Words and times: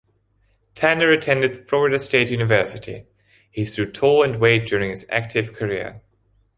Tanner 0.73 1.11
attended 1.11 1.69
Florida 1.69 1.99
State 1.99 2.31
University; 2.31 3.05
he 3.51 3.63
stood 3.63 3.93
tall 3.93 4.23
and 4.23 4.37
weighed 4.37 4.65
during 4.65 4.89
his 4.89 5.05
active 5.11 5.53
career. 5.53 6.01